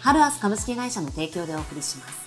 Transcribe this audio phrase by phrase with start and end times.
[0.00, 2.26] ハルアス株式会社の提供でお送りします。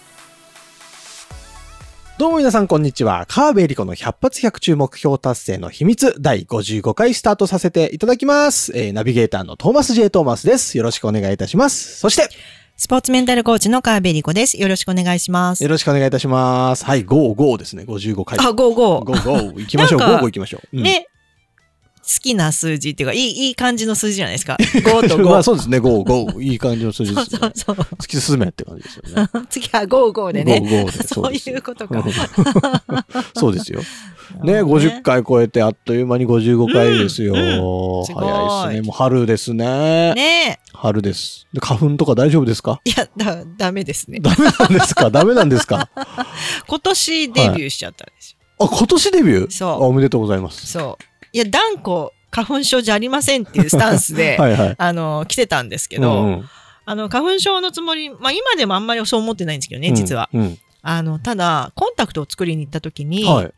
[2.18, 3.26] どうも皆さんこんにちは。
[3.30, 8.74] 川辺恵里子の100発100中目標達成の秘密第55回スタートさせていただきます。
[8.78, 10.10] えーナビゲーターのトーマス J.
[10.10, 10.78] トーマスです。
[10.78, 11.98] よろしくお願いいたします。
[12.00, 12.28] そして、
[12.76, 14.58] スポーツメンタルコーチの川辺理子です。
[14.60, 15.64] よろしくお願いします。
[15.64, 16.86] よろしくお願いいたします。
[16.86, 17.84] はい、55ですね。
[17.84, 18.40] 55回。
[18.40, 19.04] あ、ゴーゴー。
[19.04, 20.00] 55行きましょう。
[20.00, 20.78] なんか55行きましょう。
[20.78, 21.09] うんね。
[22.12, 24.58] 好きな数字っていうか、いい、いい感じの数字じゃないですか。
[24.60, 25.30] 5と5。
[25.30, 25.78] まあそうですね。
[25.78, 26.42] 55。
[26.42, 27.52] いい感じの数字ですねそう。
[27.56, 29.30] そう突き進めって感じですよね。
[29.32, 29.46] そう。
[29.50, 30.62] 次は5、5でね。
[30.64, 32.04] 55でそういうことか。
[33.38, 33.82] そうですよ。
[34.44, 37.34] ね、50回超えてあっという間に55回ですよ。
[37.34, 37.38] う
[38.04, 38.88] んすごい早いですね。
[38.88, 40.14] もう春ですね。
[40.14, 41.48] ね春です。
[41.54, 42.80] で花粉とか大丈夫ですか？
[42.86, 44.20] いや、だ、ダメですね。
[44.20, 45.10] ダメなんですか？
[45.10, 45.90] ダメなんですか？
[46.68, 48.68] 今年デビューしちゃったんですよ。
[48.68, 49.52] あ、今年デビュー？
[49.52, 50.68] そうあおめでとうございます。
[50.68, 51.04] そう。
[51.34, 54.76] いや、断固、花粉症じゃありませんっていうスタンスで、 はいはい。
[54.78, 56.50] あの、来てたんですけど、うんうん
[56.86, 60.28] あの、花粉症のつもり、まあ今でもあんまりそう思ってないんですけどね、実は。。
[60.34, 60.58] うん。
[60.82, 63.54] あの、ただ、コンタクトを作りに行った時に、はい。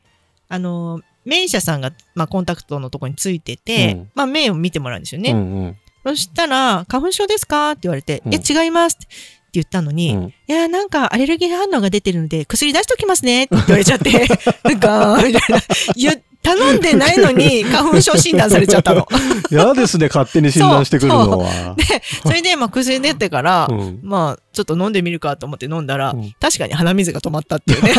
[0.50, 5.32] あの、名医者さんが、まあ、コンタクトのとこについてて、うんまあ、目を見てもらうんですよね。
[5.32, 9.08] うんうんそしたら、花粉症ですかって言われて、うんいや、違いますって
[9.54, 14.28] 言ったのに、うんいや、なんかアレルギー反応が出てるので、薬出しておきますねって言われちゃって、
[14.80, 15.62] ガーンみたいな。
[15.96, 19.08] いや、頼んでないのに 花粉症診断されちゃったの。
[19.52, 21.76] 嫌ですね、勝手に診断してくるのは。
[21.76, 21.84] で、
[22.24, 27.94] それで、まあ、薬出てから、うんまあ、ちょっと飲んでみるかと思って飲んだら、うん確かに鼻水が止まったっていうね。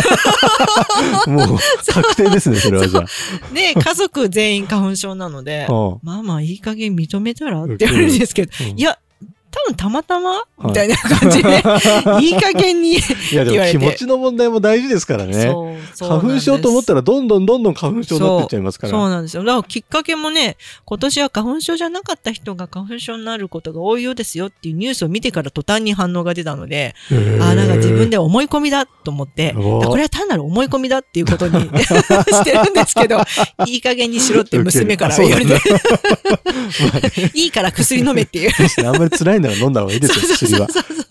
[1.27, 3.55] もう、確定ですね、それはじゃあ。
[3.55, 8.99] で、家族全員花粉症なので、うんまあまあいい加減認めたらって言われるんですけど、うんいや、
[9.53, 10.43] 多分たまたま？
[10.65, 11.63] みたいな感じで、
[12.23, 13.01] いい加減に、い
[13.33, 15.55] や、でも気持ちの問題も大事ですからね。
[15.99, 18.91] 花粉症と思ったら、どんどんどんどん花粉症になっていっちゃいますから。
[18.91, 19.45] そうなんですよ。
[19.45, 26.95] だからきっかけもね、今年は花粉症じゃなかった人が花粉症になることが多いようですよっていうニュースを見てから途端に反応が出たので、
[27.41, 33.21] ああ、なんか自分で思い込みだと思って、これは単なる思い込みだっていうことに してるんですけど、
[33.67, 35.53] いい加減にしろって娘から言われて、
[37.35, 38.51] いいから薬飲めっていう。
[38.87, 40.67] あんまり辛いなら飲んだ方がいいですよ、薬は。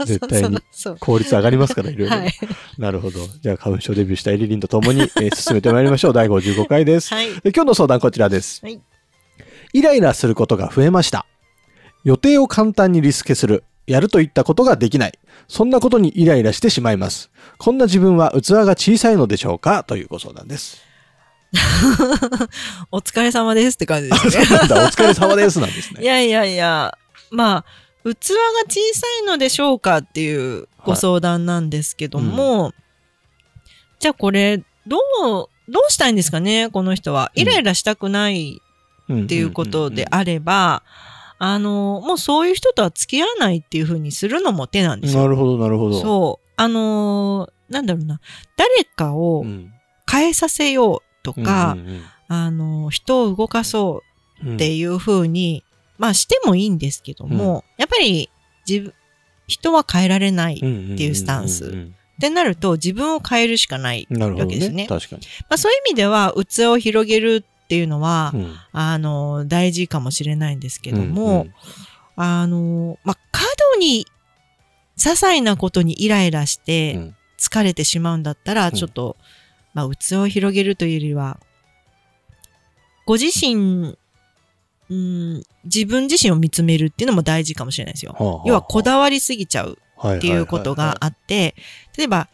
[0.05, 0.57] 絶対に。
[0.99, 2.15] 効率上がりますから、いろいろ。
[2.17, 2.33] はい。
[2.77, 3.19] なるほど。
[3.41, 6.13] じゃあ、花粉症デビューしたエリリンとともに、 えー進めてまいりましょう。
[6.13, 7.13] 第55回です。
[7.13, 7.27] はい。
[7.41, 8.59] で今日の相談こちらです。
[8.63, 8.79] はい
[9.73, 11.25] イライラすることが増えました。
[12.03, 13.63] 予定を簡単にリスケする。
[13.87, 15.13] やるといったことができない。
[15.47, 17.31] そんなことにイライラしてしまいます。
[17.57, 19.85] こんな自分は器が小さいのでしょうか？
[19.85, 20.81] というご相談です。
[22.91, 24.43] お疲れ様ですって感じですね。
[24.43, 26.01] お疲れ様ですなんですね。
[26.03, 26.97] いやいやいや、
[27.29, 27.65] まあ、
[28.03, 28.35] 器が
[28.67, 32.73] 小さいのでしょうかっていうご相談なんですけども、
[33.99, 34.57] じゃあこれ、
[34.87, 35.01] どう、
[35.69, 37.31] どうしたいんですかね、この人は。
[37.35, 40.83] うんイライラしたくないっっていうことであれば、
[41.37, 45.23] あの、もうそういう人とは付き合わないっていうふうにするのも手なんですよ。
[45.23, 45.99] なるほど、なるほど。
[46.01, 46.47] そう。
[46.55, 48.19] あのーなんだろうな。
[48.57, 49.71] 誰かをうん。
[50.09, 54.03] 変えさせようとか、うんあのー人を動かそ
[54.43, 55.63] ううんうん、っていう風に、
[56.01, 58.31] まあしてもいいんですけども、やっぱり
[58.67, 58.93] 自分、
[59.45, 61.65] 人は変えられないっっていうスタンス。
[61.65, 64.07] うんてなると自分を変えるしかない。
[64.11, 64.85] わけですね。
[64.85, 65.23] 確かに。
[65.49, 68.55] まあそういう意味では器を広げるっていうのは、うん。
[68.73, 71.53] あの、大事かもしれないんですけども、うんうん。
[72.17, 73.41] あの、まあ過
[73.73, 74.05] 度に
[74.97, 77.15] 些細なことにイライラしてうん。
[77.39, 78.71] 疲れてしまうんだったら、ん。
[78.71, 79.17] ちょっと、
[79.73, 81.39] まあ器を広げるというよりは、
[83.07, 83.97] ご自身、
[84.91, 88.13] うん、自分自身を見つめるっていうのも大事かもしれないですよ。
[88.17, 91.55] はあはあ要はこだわりすぎちゃうっっていうことがあって、
[91.97, 92.27] 例えば、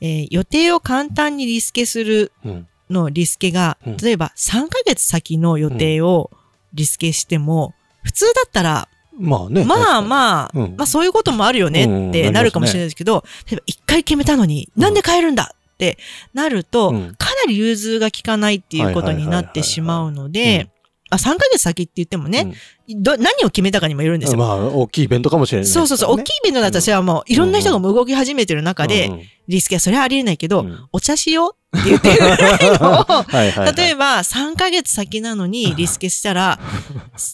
[0.00, 3.96] えー予定を簡単にリスケするうんのリスケが、うん。
[3.96, 6.30] 例えば3ヶ月先の予定を
[6.74, 8.88] リスケしても、普通だったら、
[9.18, 9.64] まあね。
[9.64, 10.02] まああ。
[10.02, 10.74] まあ、うん。
[10.76, 15.98] まあそういうこともあるよねうんってなるかもしれないですけど、例えば1回決めたのに、なんで変えるんだって
[16.34, 17.14] なると、うん。
[17.16, 20.70] かなり融通が効かないっていうことになってしまうので、
[21.10, 22.52] あ3ヶ月先って言ってもね、
[22.88, 24.38] ど何を決めたかにもよるんですよ。
[24.38, 25.72] まあ、大きいイベントかもしれないね。
[25.72, 33.74] そうそうそう、大きいイベントだったらそれはもういろんな人がもう動き始めてる中で、うんリスケはそれはありえないけど、うんお茶しようって言ってるぐらいの はいはいはい。
[33.74, 36.60] 例えば3ヶ月先なのに リスケしたら、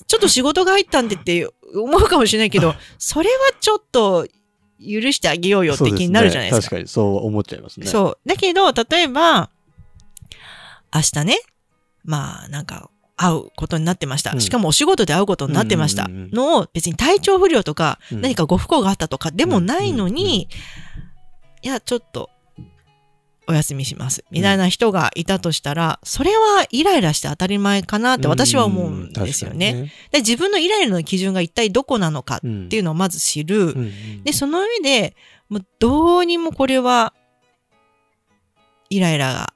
[0.07, 4.29] ちょっと仕事が入ったんでって思うかもしれないけど、 それはちょっと
[4.79, 6.63] 許してあげようよって気になるじゃないですか。
[6.67, 7.87] 確かにそう思っちゃいますね。
[7.87, 8.29] そう。
[8.29, 9.51] だけど、例えば、
[10.95, 11.39] 明日ね、
[12.05, 14.33] まあ、なんか、会うことになってました。
[14.33, 16.09] うんしかもお仕事で会うことになってました。
[16.09, 20.49] のを別に体調不良とか、うん何かご不幸があったとかでもないのに、
[21.63, 22.31] いや、ちょっと、
[23.47, 24.25] お休みします。
[24.31, 29.93] みたいな人がいたとしたら、それはイライラして当たり前かなって私は思うんですよね。
[30.13, 32.65] で自分のイライラの基準が一体どこなのかうん。
[32.67, 33.67] っていうのをまず知る。
[33.67, 35.15] うんうんで、その上で、
[35.49, 37.13] もうどうにもこれは、
[38.89, 39.54] イライラが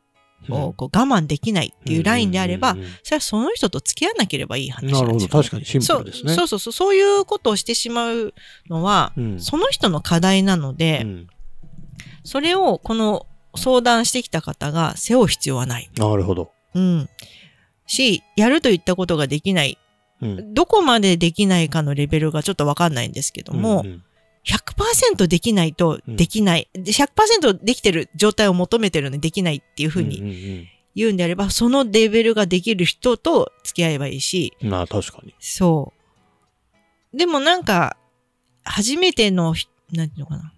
[0.50, 5.06] をこう我慢できないっていうラインであれば、それはその人と付き合わなければいい話なるほど。
[5.06, 5.42] なんですよ。
[5.42, 6.34] 確かにシンプそうルですね。
[6.34, 8.34] そうそうそう、そういうことをしてしまう
[8.68, 11.26] のは、うんその人の課題なので、うん
[12.24, 15.90] それをこの相談してきた方が背負う必要はない。
[15.96, 16.50] なるほど。
[16.74, 17.08] うん。
[17.86, 19.78] し、やるといったことができない。
[20.20, 24.02] うんどこまでできないかのレベルがちょっとわかんないんですけども、うんうん
[24.48, 26.68] 100%できないとできない。
[26.72, 30.68] で100%できてる状態を求めてるのにできないっていうふうにに。
[30.94, 35.32] 言うんであれば、そのレベルができる人と付き合えばいいし、まあ確かに。
[35.38, 35.92] そ
[37.14, 37.16] う。
[37.16, 37.96] でもなんか、
[38.64, 40.52] 初めてのひ、なんていうのかな。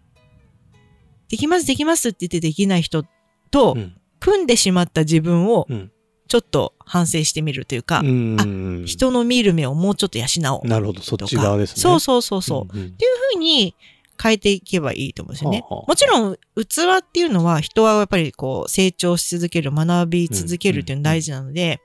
[1.29, 3.05] できます、できますって言ってできない人
[3.51, 5.91] と、うん組んでしまった自分をうん
[6.29, 11.19] ちょっと反省してみるというか、うん人の見る目をもうちょっと養おうなるほど、そっ。
[11.27, 11.83] ち側ですね。
[11.83, 12.77] そうそうそうそう。
[12.77, 12.95] うんうん
[13.33, 13.75] ふうに
[14.23, 15.65] 変えていけばいいと思うんですよね。
[15.69, 21.81] もちろん、器っていうのは人はやっぱりこう成長し続ける、学び続けるっていうのが大事なので、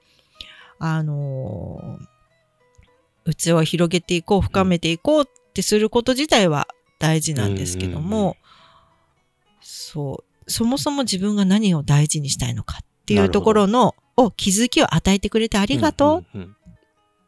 [0.79, 2.05] あのー
[3.33, 6.67] 器を広げていこう、深めていこうってすること自体は
[6.99, 8.37] 大事なんですけども、
[9.61, 16.37] そう、そもそも自分が何を大事にしたいのかっていうところの、を気づきを与えてくれてありがとう。
[16.37, 16.55] うんうんうん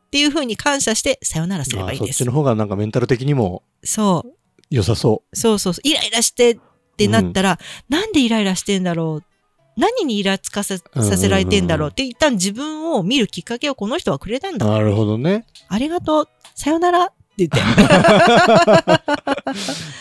[0.08, 2.32] っていうふうに感謝してさよならすればいいですあそっちの。
[2.32, 4.34] 方がなんかメンタル的にもそう。
[4.70, 5.88] 良さそそうそうそう。
[5.88, 6.60] イライラしてっ
[6.98, 7.60] てなったら、
[7.90, 9.24] なんでイライラしてんだろう？
[9.78, 14.58] 何にイラつかせさせられてんだろうって一旦自分を見るきっかけをこの人はくれたんう。
[14.58, 14.66] だ。
[14.66, 15.46] なるほどね。
[15.68, 16.28] ありがとう。
[16.56, 17.60] さよならって言って。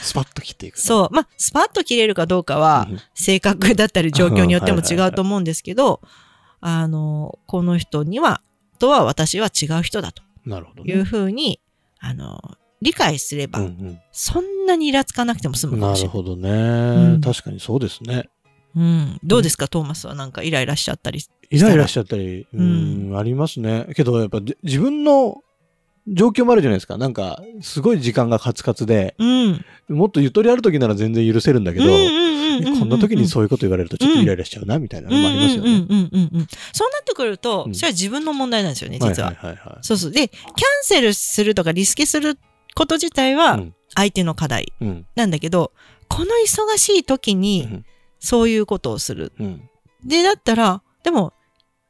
[0.02, 0.80] スパッと切っていく。
[0.80, 1.14] そう。
[1.14, 6.00] まあ、スパッと切れるかどうかは、うん性格だったり状況によっても違うと思うんですけど、
[6.60, 8.40] あの、この人には、
[8.76, 10.92] とは私は違う人だとなるほどね。
[10.92, 11.60] いうふうに、
[11.98, 12.40] あの、
[12.82, 16.16] 理解すれば、うんそんなにイラつかなくても済うんむかもしれない。
[16.16, 17.20] なるほどんね。
[17.22, 18.28] 確かにそうですね。
[18.76, 19.18] うん。
[19.24, 21.20] どうですか、トーマスはなんかイライラしちゃったり。
[21.50, 23.86] イライラしちゃったり、ううんん、ありますね。
[23.96, 25.42] けど、やっぱじ自分の
[26.08, 26.98] 状況もあるじゃないですか。
[26.98, 29.64] なんか、すごい時間がカツカツで、うん。
[29.88, 35.70] もっとゆとりある時なら全然許せるんだけど、うんうんうんうんうんこんな時にそういうこと言われるとちょっとイライラしちゃうな、みたいなのもありますよね。
[35.70, 36.46] うんうんうんうんうん。
[36.72, 39.34] そうなってくるとう、んそれは自分の問題なんですよね、実は。
[39.82, 40.10] そうそう。
[40.10, 40.44] で、キャン
[40.82, 42.38] セルするとかリスケする
[42.74, 45.06] こと自体はうん相手の課題うん。
[45.14, 45.72] なんだけど、
[46.08, 47.84] この忙しい時うにん
[48.20, 49.32] そういうことをする。
[49.40, 49.62] うん。
[50.04, 51.32] で、だったら、でも、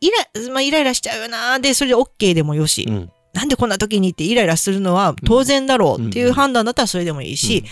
[0.00, 3.10] イラ、まあ、イライラしちゃうよなで、それで OK でもよし、うん。
[3.36, 7.64] なんでこんな時にってイライラするのは当然だろうっていう判断だったらそれでもいいし、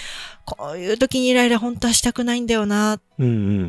[0.45, 3.01] こういう時にイライラ本当はしたくないんだよな。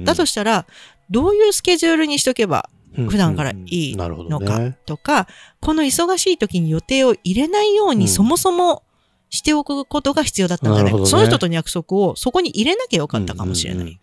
[0.03, 0.65] だとしたら、
[1.09, 4.77] どういうスケジュールにしとけばうん普段からいいのかね。
[4.85, 5.27] とか、
[5.61, 8.83] この忙しい時に予定を入れないよううんにそもそも
[9.29, 13.99] しておくことが必要だったんじゃないか、なるほどねその人との約束をそこに入れなきゃよかったかもしれない。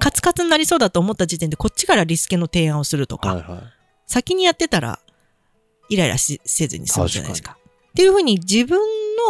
[0.00, 3.18] カツカツになりそうだと思った時点でこっちからリスケの提案をするとあ。
[3.18, 3.62] か。
[4.06, 5.00] 先にやってたら
[5.88, 7.56] イライラしせずに済むじゃないですか。
[7.56, 8.78] っていうふうに自分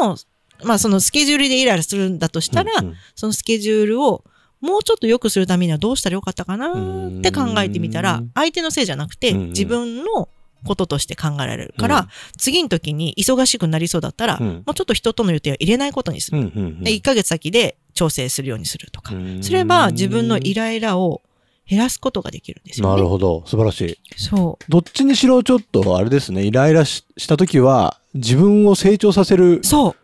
[0.00, 0.16] の、
[0.64, 2.94] まあそのスケジュールでイライラするんだとしたら、うんうん。
[3.14, 4.24] そのスケジュールを
[4.60, 10.28] もうちょっと良くするためにはどうしたらよかったかなって考えてみたらうん、相手のせいじゃなくて、うん自分の
[10.64, 12.08] こととして考えられるから、うん。
[12.38, 14.46] 次の時に忙しくなりそうだったら、うん。
[14.66, 16.38] もうちょっと人との予定を入れないことにする。
[16.38, 16.82] うんうんうん。
[16.82, 19.14] で、1ヶ月先で調整するようにするとか。
[19.14, 19.42] うん。
[19.42, 21.20] すれば自分のイライラを
[21.66, 22.94] 減らすことができるんですよね。
[22.94, 23.42] なるほど。
[23.46, 23.98] 素晴らしい。
[24.18, 29.64] そどっちにしろちょっと、あれですね、イライラしした時は、自分を成長させるう。
[29.64, 29.96] そう。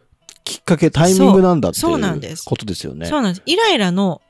[0.45, 3.07] きっかけ、タイミングなんだっていそうそうなんでうすことですよね。
[3.07, 3.43] そうなんです。
[3.47, 4.23] イライラの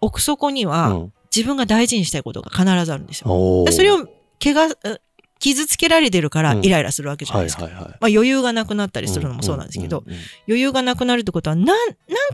[0.00, 3.66] 奥底には、うん自分が大事にしたいことが必ずあるんですよ。
[3.72, 4.06] それを、
[4.40, 5.00] 怪我、う
[5.40, 7.68] 傷つけられてるからうんイライラするわけじゃないですか。
[8.00, 10.04] 余裕がなくなったりするのもそうなんですけど、
[10.46, 11.76] 余裕がなくなるってことは、なん、なん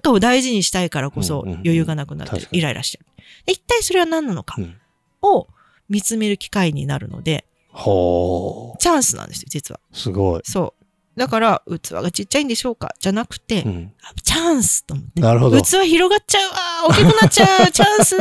[0.03, 3.05] かを大事にしたいからこそ余裕がなくなってイライラしちゃう。
[3.05, 3.10] で
[3.47, 4.77] 一体それは何なのかうん
[5.23, 5.49] を
[5.89, 9.81] 見つめる機会になるので、ほチャンスなんですよ、実は。
[9.93, 9.97] う。
[9.97, 10.41] すごい。
[10.45, 11.19] そう。
[11.19, 12.95] だから、器がちっちゃいんでしょうか？
[12.99, 15.21] じゃなくて、うんあチャンスと思って。
[15.21, 15.61] なるほど。
[15.61, 18.17] 器広がっちゃうわー大きくなっちゃう チャンス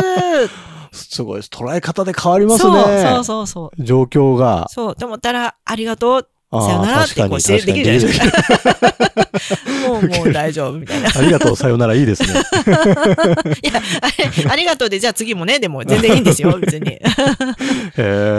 [0.92, 1.50] すごいです。
[1.54, 2.72] 捉え方で変わりますね。
[2.72, 3.84] そうそうそうそう。
[3.84, 4.68] 状況が。
[4.70, 4.96] そう。
[4.96, 6.30] と思ったら、ありがとう。
[6.52, 9.00] さよならってこうしてできるじゃないですか。
[9.88, 11.10] もう、もう大丈夫みたいな。
[11.10, 12.30] いありがとう、さよならいいですね。
[13.62, 17.00] や、あれありがとうで、じゃあ次もね、でも全然いいんですよ、別に。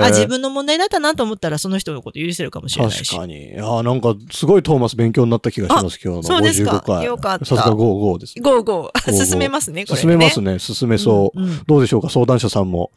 [0.03, 3.07] あ、自分の問題だったなと思ったら、その人のこと許せるかもしれないし。
[3.07, 3.53] 確かに。
[3.59, 7.05] あーなんか、すごいトーマス勉強になった気がします、今日のそうですか55回。
[7.05, 8.35] よかったさすが55です。
[8.41, 9.13] ゴーゴー。
[9.13, 10.01] 55進めますね、これ、ね。
[10.01, 10.59] 進めますね。
[10.59, 11.41] 進めそう。
[11.41, 12.91] うんうんどうでしょうか、相談者さんも。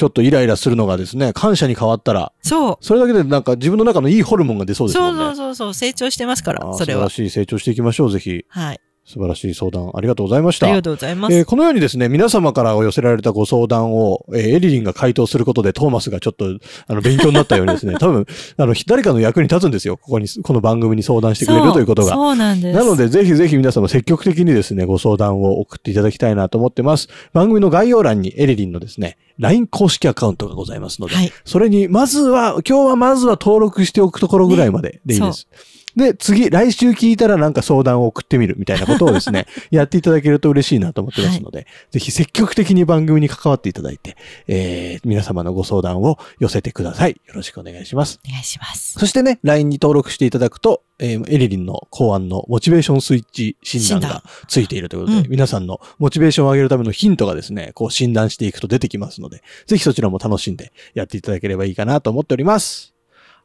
[0.00, 2.76] ちょっとイライラするのがですね、感謝に変わったら、そう。
[2.80, 5.24] それだけでなんか自分の中のいいホルモンが出そうですもそうんね。
[5.24, 7.10] そうそうそう、成長してますからそれは。
[7.10, 8.46] 素晴らしい成長していきましょう、ぜひ。
[8.48, 8.80] はい。
[9.04, 10.66] 素晴らしい相談ありがとうございました。
[10.66, 11.34] ありがとうございます。
[11.34, 16.46] えーこのようにですね、皆様から寄せられたご相談を、えーエリリンが回答することでトーマスがちょっと、
[16.86, 18.26] あの、勉強になったようにですね、 多分、
[18.56, 19.96] あの、誰かの役に立つんですよ。
[19.96, 22.12] ここに、この番組に相談してくれるということが。
[22.14, 22.76] そうなんです。
[22.78, 27.08] なので、ぜひぜひ皆様積極的にですね、ご相談を送っていただきたいなと思ってます。
[27.32, 31.32] 番組の概要欄にエリリンのですね、LINE 公式アカウントがございますので、はい。
[31.44, 35.48] それに、まずは、今日はまずは登録しておくところぐらいまででいいです。
[35.96, 44.16] で、次、来週聞いたらなんか相談を送ってみるみたいなことをですね、 やっていただけると嬉しいなと思ってますので、ぜひ積極的に番組に関わっていただいて、
[44.46, 47.20] えー、皆様のご相談を寄せてください。
[47.26, 48.20] よろしくお願いします。
[48.26, 48.98] お願いします。
[48.98, 62.94] そしてね、LINE に登録していただくと、えーエリリンの考案のモチベーションスイッチ診断がついているということで、うん皆さんのモチベーションを上げるためのヒントがですね、こう診断していくと出てきますので、ぜひそちらも楽しんでやっていただければいいかなと思っております。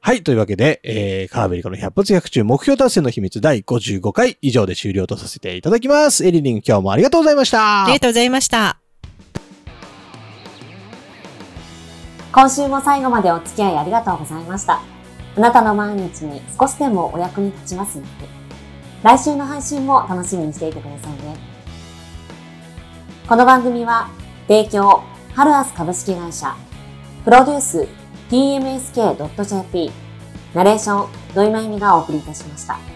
[0.05, 0.21] はい。
[0.21, 6.27] というわけで、えー、カーベリコの100発100中目標達成の秘密第55回以上で終了とさせていただきます。
[6.27, 7.85] エリリン今日もありがとうございました。
[7.85, 8.77] ありがとうございました。
[12.31, 14.83] 今週も最後までお付き合いありがとうございました。
[15.37, 18.29] あなたの毎日に少しでもお役に立ちますように。
[19.01, 21.35] 来週の配信も楽しみにしていてくださいね。
[23.27, 24.11] この番組は、
[24.47, 25.01] 提供、
[25.33, 26.55] ハルアス株式会社、
[27.23, 27.87] プロデュース、
[28.29, 29.91] tmsk.jp、
[30.53, 32.94] ナレーション、土井まゆみがお送りいたしました。